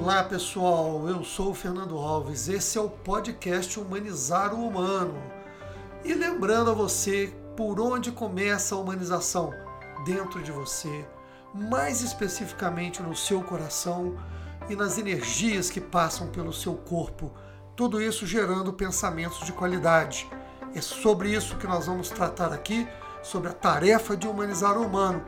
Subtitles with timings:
[0.00, 2.48] Olá pessoal, eu sou o Fernando Alves.
[2.48, 5.20] Esse é o podcast Humanizar o Humano.
[6.04, 9.52] E lembrando a você por onde começa a humanização
[10.06, 11.04] dentro de você,
[11.52, 14.16] mais especificamente no seu coração
[14.68, 17.32] e nas energias que passam pelo seu corpo.
[17.74, 20.30] Tudo isso gerando pensamentos de qualidade.
[20.76, 22.86] É sobre isso que nós vamos tratar aqui,
[23.20, 25.24] sobre a tarefa de humanizar o humano.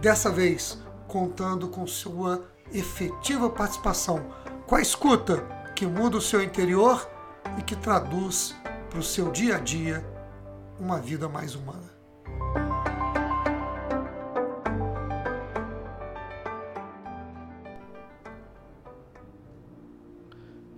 [0.00, 0.78] Dessa vez,
[1.08, 4.24] contando com sua efetiva participação
[4.66, 5.38] com a escuta
[5.74, 7.08] que muda o seu interior
[7.58, 8.54] e que traduz
[8.88, 10.04] para o seu dia a dia
[10.78, 11.90] uma vida mais humana.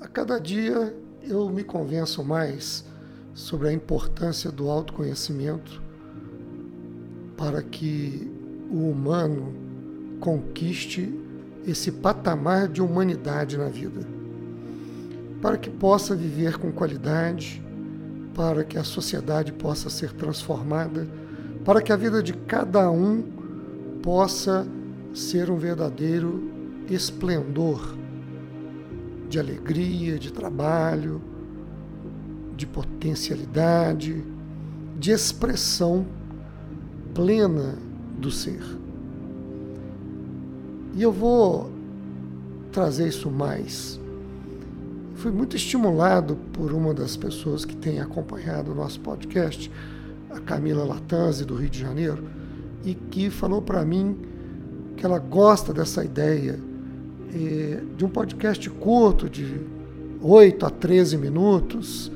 [0.00, 2.84] A cada dia eu me convenço mais
[3.34, 5.82] sobre a importância do autoconhecimento
[7.36, 8.30] para que
[8.70, 9.54] o humano
[10.20, 11.19] conquiste
[11.66, 14.06] esse patamar de humanidade na vida,
[15.40, 17.62] para que possa viver com qualidade,
[18.34, 21.06] para que a sociedade possa ser transformada,
[21.64, 23.22] para que a vida de cada um
[24.02, 24.66] possa
[25.12, 26.50] ser um verdadeiro
[26.88, 27.96] esplendor
[29.28, 31.20] de alegria, de trabalho,
[32.56, 34.24] de potencialidade,
[34.98, 36.06] de expressão
[37.14, 37.78] plena
[38.18, 38.60] do ser.
[40.94, 41.70] E eu vou
[42.72, 44.00] trazer isso mais.
[45.16, 49.70] Fui muito estimulado por uma das pessoas que tem acompanhado o nosso podcast,
[50.30, 52.24] a Camila Latanzi, do Rio de Janeiro,
[52.84, 54.16] e que falou para mim
[54.96, 56.58] que ela gosta dessa ideia
[57.34, 59.60] eh, de um podcast curto, de
[60.22, 62.10] 8 a 13 minutos,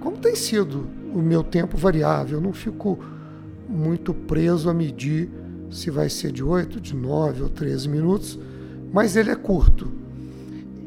[0.00, 2.38] como tem sido o meu tempo variável.
[2.38, 2.98] Eu não fico
[3.68, 5.30] muito preso a medir
[5.70, 8.38] se vai ser de 8, de 9 ou 13 minutos,
[8.92, 9.90] mas ele é curto.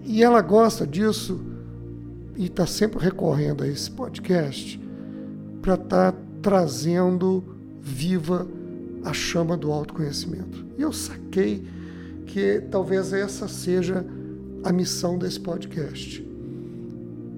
[0.03, 1.39] E ela gosta disso
[2.35, 4.79] e está sempre recorrendo a esse podcast
[5.61, 7.43] para estar tá trazendo
[7.81, 8.47] viva
[9.03, 10.65] a chama do autoconhecimento.
[10.77, 11.65] E eu saquei
[12.25, 14.05] que talvez essa seja
[14.63, 16.25] a missão desse podcast.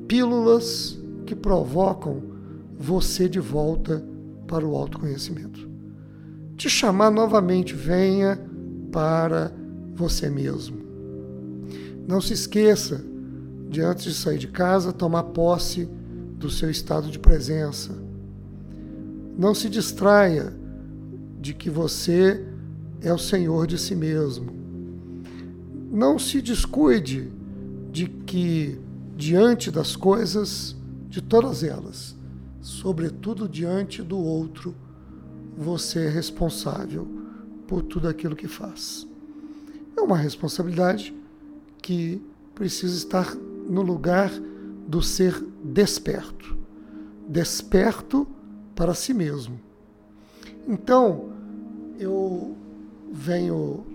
[0.07, 2.23] Pílulas que provocam
[2.77, 4.03] você de volta
[4.47, 5.74] para o autoconhecimento
[6.55, 8.39] te chamar novamente, venha
[8.91, 9.51] para
[9.93, 10.77] você mesmo.
[12.07, 13.03] Não se esqueça
[13.69, 15.89] de antes de sair de casa tomar posse
[16.37, 17.93] do seu estado de presença.
[19.37, 20.53] Não se distraia
[21.41, 22.45] de que você
[23.01, 24.53] é o Senhor de si mesmo.
[25.91, 27.31] Não se descuide
[27.91, 28.79] de que
[29.15, 30.75] diante das coisas,
[31.09, 32.15] de todas elas,
[32.61, 34.75] sobretudo diante do outro,
[35.57, 37.07] você é responsável
[37.67, 39.07] por tudo aquilo que faz.
[39.97, 41.15] É uma responsabilidade
[41.81, 42.21] que
[42.53, 44.31] precisa estar no lugar
[44.87, 46.55] do ser desperto
[47.27, 48.27] desperto
[48.75, 49.59] para si mesmo.
[50.67, 51.29] Então,
[51.99, 52.55] eu
[53.11, 53.85] venho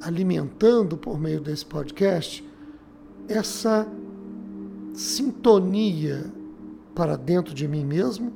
[0.00, 2.46] alimentando por meio desse podcast
[3.28, 3.86] essa
[4.94, 6.32] sintonia
[6.94, 8.32] para dentro de mim mesmo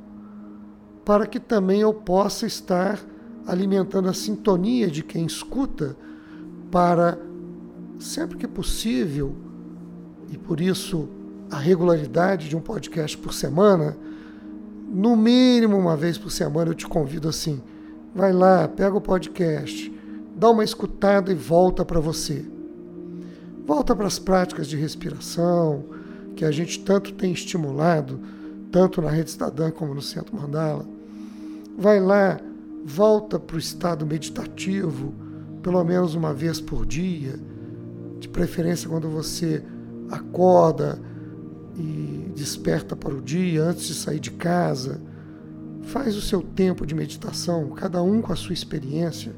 [1.05, 3.01] para que também eu possa estar
[3.47, 5.97] alimentando a sintonia de quem escuta,
[6.71, 7.19] para,
[7.99, 9.35] sempre que possível,
[10.31, 11.09] e por isso
[11.51, 13.97] a regularidade de um podcast por semana,
[14.89, 17.61] no mínimo uma vez por semana eu te convido assim,
[18.15, 19.93] vai lá, pega o podcast,
[20.37, 22.45] dá uma escutada e volta para você.
[23.67, 25.85] Volta para as práticas de respiração,
[26.35, 28.21] que a gente tanto tem estimulado,
[28.71, 30.87] tanto na Rede Cidadã como no Centro Mandala
[31.81, 32.39] vai lá,
[32.85, 35.15] volta para o estado meditativo,
[35.63, 37.41] pelo menos uma vez por dia,
[38.19, 39.65] de preferência quando você
[40.11, 41.01] acorda
[41.75, 45.01] e desperta para o dia antes de sair de casa.
[45.85, 49.33] Faz o seu tempo de meditação, cada um com a sua experiência.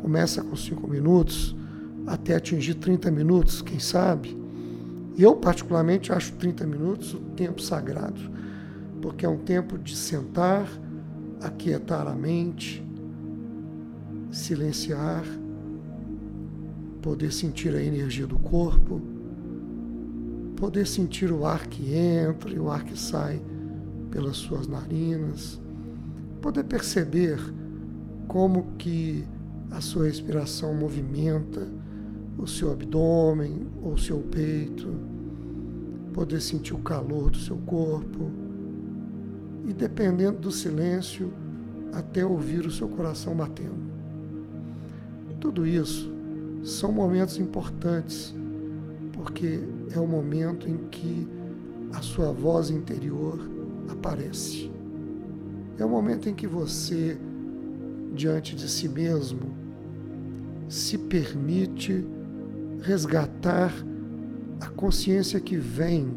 [0.00, 1.54] Começa com cinco minutos
[2.06, 4.34] até atingir 30 minutos, quem sabe.
[5.18, 8.20] Eu, particularmente, acho 30 minutos o tempo sagrado,
[9.06, 10.68] porque é um tempo de sentar
[11.40, 12.84] aquietar a mente,
[14.32, 15.22] silenciar,
[17.00, 19.00] poder sentir a energia do corpo,
[20.56, 23.40] poder sentir o ar que entra e o ar que sai
[24.10, 25.62] pelas suas narinas,
[26.42, 27.38] poder perceber
[28.26, 29.24] como que
[29.70, 31.64] a sua respiração movimenta
[32.36, 34.88] o seu abdômen ou o seu peito,
[36.12, 38.45] poder sentir o calor do seu corpo
[39.66, 41.32] e dependendo do silêncio,
[41.92, 43.86] até ouvir o seu coração batendo.
[45.40, 46.12] Tudo isso
[46.62, 48.34] são momentos importantes,
[49.12, 49.60] porque
[49.94, 51.28] é o momento em que
[51.92, 53.38] a sua voz interior
[53.88, 54.70] aparece.
[55.78, 57.18] É o momento em que você,
[58.14, 59.54] diante de si mesmo,
[60.68, 62.04] se permite
[62.82, 63.72] resgatar
[64.60, 66.12] a consciência que vem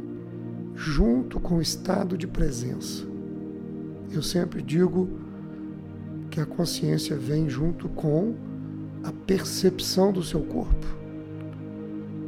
[0.75, 3.09] junto com o estado de presença.
[4.12, 5.08] Eu sempre digo
[6.30, 8.34] que a consciência vem junto com
[9.04, 10.88] a percepção do seu corpo.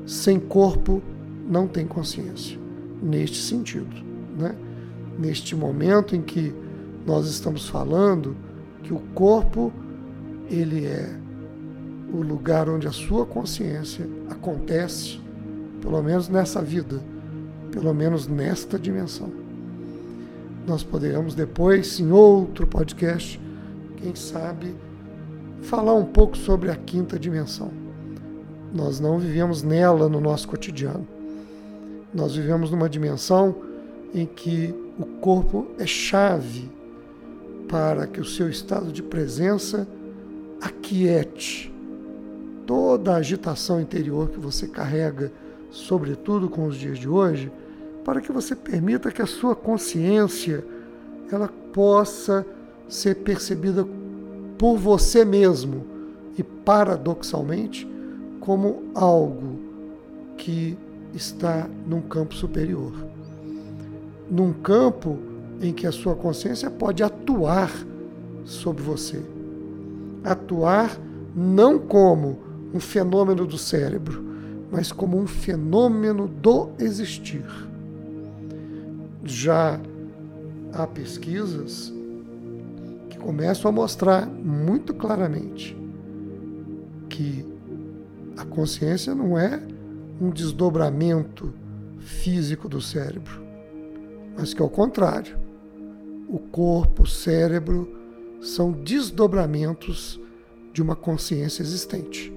[0.06, 1.02] Sem corpo
[1.48, 2.58] não tem consciência,
[3.02, 3.96] neste sentido.
[4.38, 4.56] Né?
[5.18, 6.54] Neste momento em que
[7.06, 8.36] nós estamos falando
[8.84, 9.72] que o corpo
[10.50, 11.18] ele é
[12.14, 15.20] o lugar onde a sua consciência acontece,
[15.82, 17.02] pelo menos nessa vida,
[17.72, 19.41] pelo menos nesta dimensão.
[20.66, 23.40] Nós poderemos depois, em outro podcast,
[23.98, 24.76] quem sabe,
[25.62, 27.72] falar um pouco sobre a quinta dimensão.
[28.74, 31.08] Nós não vivemos nela no nosso cotidiano.
[32.14, 33.56] Nós vivemos numa dimensão
[34.14, 36.70] em que o corpo é chave
[37.68, 39.88] para que o seu estado de presença
[40.62, 41.74] aquiete
[42.68, 45.32] toda a agitação interior que você carrega,
[45.72, 47.52] sobretudo com os dias de hoje,
[48.04, 50.66] para que você permita que a sua consciência
[51.32, 52.46] ela possa
[52.88, 53.88] ser percebida
[54.58, 55.86] por você mesmo
[56.38, 57.88] e paradoxalmente
[58.40, 59.60] como algo
[60.38, 60.78] que
[61.14, 62.94] está num campo superior.
[64.30, 65.18] Num campo
[65.62, 67.72] em que a sua consciência pode atuar
[68.44, 69.22] sobre você.
[70.24, 71.00] Atuar
[71.36, 72.40] não como
[72.74, 74.24] um fenômeno do cérebro,
[74.72, 77.46] mas como um fenômeno do existir.
[79.24, 79.80] Já
[80.74, 81.94] há pesquisas
[83.10, 85.78] que começam a mostrar muito claramente
[87.10, 87.46] que
[88.38, 89.62] a consciência não é
[90.20, 91.54] um desdobramento
[92.00, 93.42] físico do cérebro,
[94.38, 95.38] mas que ao contrário,
[96.28, 97.98] o corpo, o cérebro
[98.42, 100.20] são desdobramentos
[100.74, 102.34] de uma consciência existente.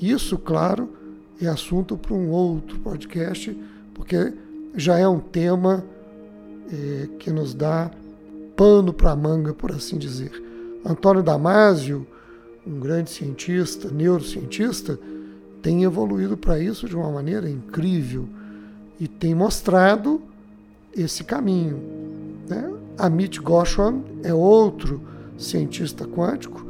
[0.00, 0.90] Isso, claro,
[1.40, 3.56] é assunto para um outro podcast,
[3.94, 4.32] porque
[4.74, 5.84] já é um tema
[6.72, 7.90] é, que nos dá
[8.56, 10.30] pano para manga, por assim dizer.
[10.84, 12.06] Antônio Damasio,
[12.66, 14.98] um grande cientista, neurocientista,
[15.62, 18.28] tem evoluído para isso de uma maneira incrível
[18.98, 20.20] e tem mostrado
[20.94, 21.80] esse caminho.
[22.48, 22.72] Né?
[22.98, 25.00] Amit Goswami é outro
[25.36, 26.66] cientista quântico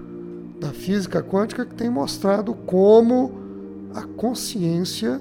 [0.60, 3.32] da física quântica que tem mostrado como
[3.94, 5.20] a consciência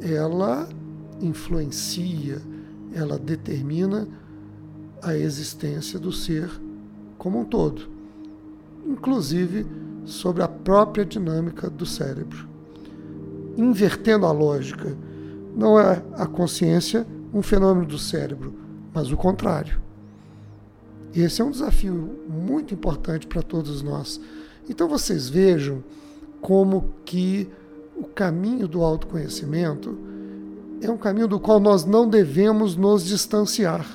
[0.00, 0.68] ela
[1.20, 2.40] influencia,
[2.92, 4.08] ela determina
[5.02, 6.50] a existência do ser
[7.18, 7.88] como um todo,
[8.86, 9.66] inclusive
[10.04, 12.48] sobre a própria dinâmica do cérebro.
[13.56, 14.96] Invertendo a lógica,
[15.56, 18.54] não é a consciência um fenômeno do cérebro,
[18.92, 19.80] mas o contrário.
[21.14, 24.20] Esse é um desafio muito importante para todos nós.
[24.68, 25.82] Então vocês vejam
[26.40, 27.48] como que
[27.96, 29.96] o caminho do autoconhecimento
[30.80, 33.86] é um caminho do qual nós não devemos nos distanciar.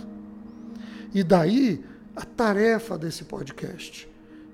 [1.13, 1.83] E daí
[2.15, 4.09] a tarefa desse podcast.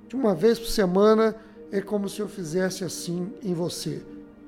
[0.07, 1.35] De uma vez por semana
[1.71, 4.03] é como se eu fizesse assim em você.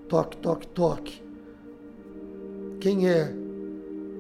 [0.08, 1.24] Toque, toque, toque.
[2.80, 3.34] Quem é?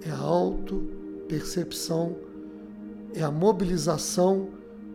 [0.03, 2.15] É a auto-percepção,
[3.13, 4.49] é a mobilização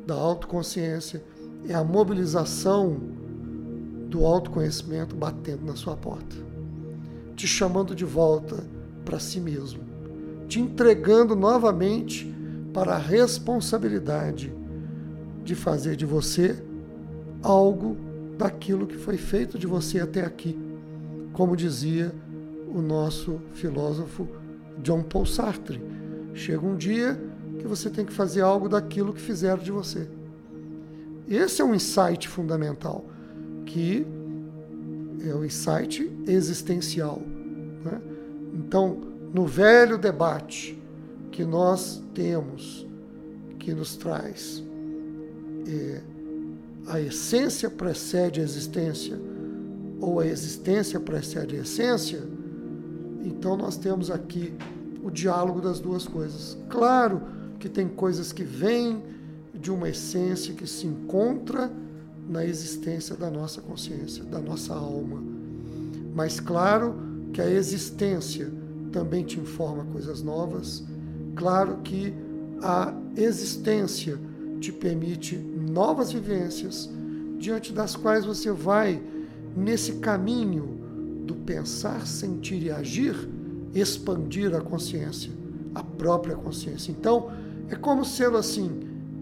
[0.06, 1.22] da autoconsciência,
[1.68, 3.00] é a mobilização
[4.08, 6.36] do autoconhecimento batendo na sua porta,
[7.34, 8.64] te chamando de volta
[9.04, 9.80] para si mesmo,
[10.48, 12.32] te entregando novamente
[12.72, 14.52] para a responsabilidade
[15.44, 16.62] de fazer de você
[17.42, 17.96] algo
[18.38, 20.58] daquilo que foi feito de você até aqui,
[21.32, 22.14] como dizia
[22.68, 24.28] o nosso filósofo
[24.82, 25.82] John Paul Sartre.
[26.34, 27.20] Chega um dia
[27.58, 30.08] que você tem que fazer algo daquilo que fizeram de você.
[31.28, 33.04] Esse é um insight fundamental,
[33.66, 34.06] que
[35.24, 37.22] é o insight existencial.
[37.84, 38.00] Né?
[38.54, 39.00] Então,
[39.32, 40.80] no velho debate
[41.30, 42.86] que nós temos,
[43.58, 44.62] que nos traz
[45.66, 46.00] é,
[46.86, 49.18] a essência precede a existência,
[50.00, 52.22] ou a existência precede a essência,
[53.24, 54.52] então nós temos aqui
[55.02, 56.58] o diálogo das duas coisas.
[56.68, 57.22] Claro
[57.58, 59.02] que tem coisas que vêm
[59.54, 61.70] de uma essência que se encontra
[62.32, 65.22] na existência da nossa consciência, da nossa alma.
[66.14, 66.94] Mas claro
[67.32, 68.50] que a existência
[68.90, 70.82] também te informa coisas novas.
[71.36, 72.14] Claro que
[72.62, 74.18] a existência
[74.60, 76.88] te permite novas vivências,
[77.38, 79.02] diante das quais você vai
[79.54, 80.80] nesse caminho
[81.26, 83.16] do pensar, sentir e agir,
[83.74, 85.32] expandir a consciência,
[85.74, 86.92] a própria consciência.
[86.92, 87.30] Então,
[87.68, 88.70] é como sendo assim: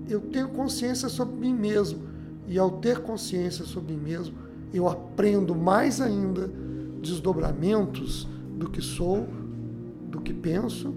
[0.09, 2.10] eu tenho consciência sobre mim mesmo,
[2.51, 4.35] e ao ter consciência sobre mim mesmo,
[4.75, 6.51] eu aprendo mais ainda
[7.01, 8.27] desdobramentos
[8.59, 9.29] do que sou,
[10.11, 10.93] do que penso,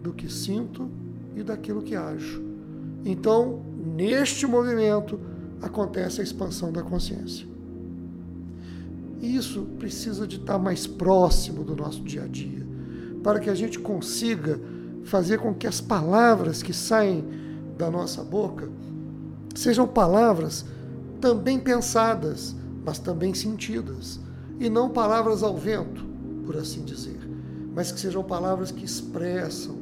[0.00, 0.88] do que sinto
[1.34, 2.40] e daquilo que ajo.
[3.04, 5.18] Então, neste movimento,
[5.60, 7.48] acontece a expansão da consciência.
[9.20, 12.64] E isso precisa de estar mais próximo do nosso dia a dia,
[13.24, 14.60] para que a gente consiga
[15.02, 17.24] fazer com que as palavras que saem
[17.76, 18.70] da nossa boca
[19.52, 20.64] sejam palavras
[21.22, 24.18] também pensadas, mas também sentidas,
[24.58, 26.04] e não palavras ao vento,
[26.44, 27.18] por assim dizer,
[27.72, 29.76] mas que sejam palavras que expressam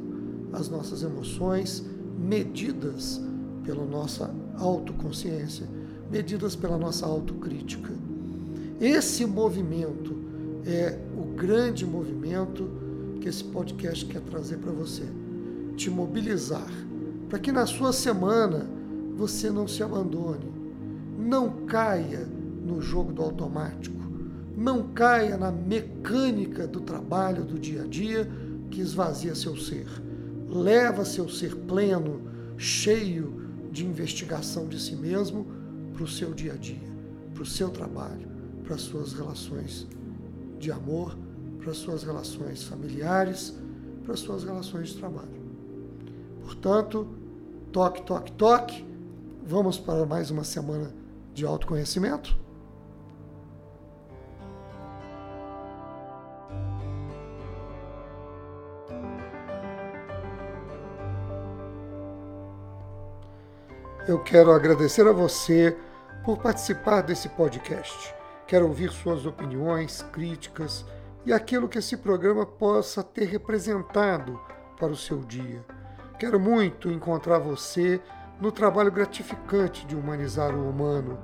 [0.53, 1.83] as nossas emoções
[2.17, 3.19] medidas
[3.63, 5.67] pela nossa autoconsciência,
[6.11, 7.91] medidas pela nossa autocrítica.
[8.79, 10.15] Esse movimento
[10.63, 12.69] é o grande movimento
[13.19, 15.03] que esse podcast quer trazer para você.
[15.75, 16.71] Te mobilizar,
[17.27, 18.67] para que na sua semana
[19.15, 20.60] você não se abandone,
[21.21, 22.27] não caia
[22.65, 24.01] no jogo do automático,
[24.57, 28.29] não caia na mecânica do trabalho do dia a dia
[28.69, 29.87] que esvazia seu ser.
[30.49, 32.21] Leva seu ser pleno,
[32.57, 35.45] cheio de investigação de si mesmo
[35.93, 36.91] para o seu dia a dia,
[37.33, 38.27] para o seu trabalho,
[38.63, 39.87] para as suas relações
[40.59, 41.17] de amor,
[41.59, 43.55] para as suas relações familiares,
[44.03, 45.41] para as suas relações de trabalho.
[46.43, 47.07] Portanto,
[47.71, 48.85] toque, toque, toque.
[49.45, 51.00] Vamos para mais uma semana
[51.33, 52.39] de autoconhecimento?
[64.07, 65.77] Eu quero agradecer a você
[66.25, 68.13] por participar desse podcast.
[68.47, 70.83] Quero ouvir suas opiniões, críticas
[71.25, 74.39] e aquilo que esse programa possa ter representado
[74.77, 75.63] para o seu dia.
[76.19, 78.01] Quero muito encontrar você
[78.41, 81.19] no trabalho gratificante de humanizar o humano,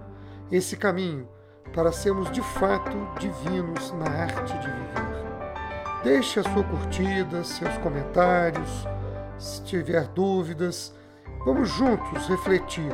[0.51, 1.27] esse caminho
[1.73, 6.03] para sermos de fato divinos na arte de viver.
[6.03, 8.87] Deixe a sua curtida, seus comentários,
[9.39, 10.93] se tiver dúvidas,
[11.43, 12.93] vamos juntos refletir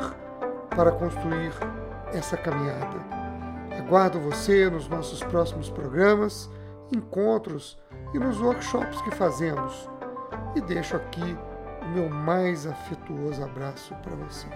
[0.76, 1.52] para construir
[2.14, 3.14] essa caminhada.
[3.78, 6.50] Aguardo você nos nossos próximos programas,
[6.96, 7.78] encontros
[8.14, 9.90] e nos workshops que fazemos.
[10.56, 11.38] E deixo aqui
[11.84, 14.48] o meu mais afetuoso abraço para você.